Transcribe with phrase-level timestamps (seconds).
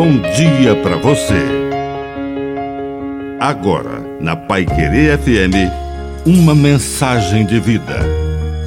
[0.00, 1.44] bom dia para você.
[3.38, 7.98] Agora, na Pai Querer FM, uma mensagem de vida.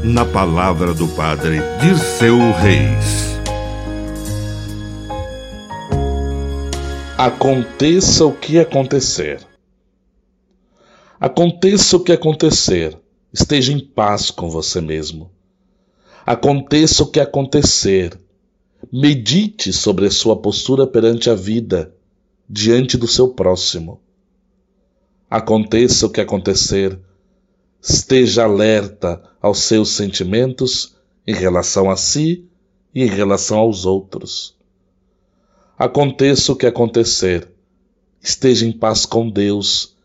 [0.03, 3.35] Na palavra do Padre Dirceu Reis.
[7.17, 9.39] Aconteça o que acontecer.
[11.19, 12.95] Aconteça o que acontecer,
[13.33, 15.31] esteja em paz com você mesmo.
[16.27, 18.19] Aconteça o que acontecer,
[18.95, 21.95] medite sobre sua postura perante a vida,
[22.47, 23.99] diante do seu próximo.
[25.27, 26.99] Aconteça o que acontecer,
[27.81, 30.95] esteja alerta aos seus sentimentos
[31.25, 32.45] em relação a si
[32.93, 34.55] e em relação aos outros.
[35.75, 37.49] Aconteça o que acontecer,
[38.21, 39.95] esteja em paz com Deus,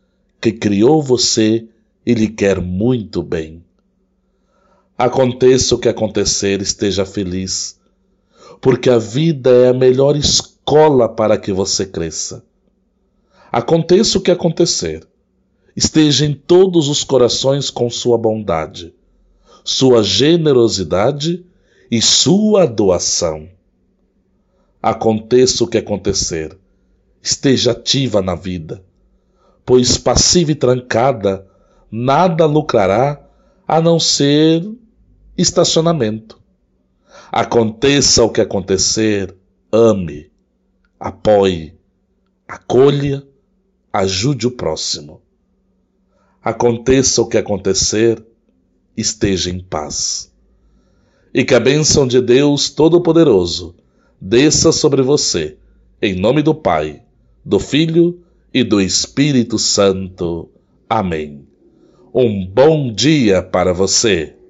[0.40, 1.68] que criou você
[2.06, 3.62] e lhe quer muito bem.
[4.96, 7.78] Aconteça o que acontecer, esteja feliz,
[8.60, 12.44] porque a vida é a melhor escola para que você cresça.
[13.50, 15.06] Aconteça o que acontecer,
[15.74, 18.94] esteja em todos os corações com sua bondade,
[19.64, 21.44] sua generosidade
[21.90, 23.48] e sua doação.
[24.82, 26.56] Aconteça o que acontecer,
[27.22, 28.84] esteja ativa na vida,
[29.64, 31.46] pois passiva e trancada
[31.90, 33.20] nada lucrará
[33.66, 34.68] a não ser
[35.36, 36.38] estacionamento.
[37.30, 39.36] Aconteça o que acontecer,
[39.70, 40.30] ame,
[40.98, 41.74] apoie,
[42.46, 43.22] acolha,
[43.92, 45.20] ajude o próximo.
[46.42, 48.24] Aconteça o que acontecer,
[48.96, 50.32] esteja em paz.
[51.34, 53.76] E que a bênção de Deus Todo-Poderoso
[54.18, 55.58] desça sobre você,
[56.00, 57.02] em nome do Pai,
[57.44, 58.22] do Filho
[58.54, 60.48] e do Espírito Santo.
[60.88, 61.46] Amém.
[62.14, 64.37] Um bom dia para você.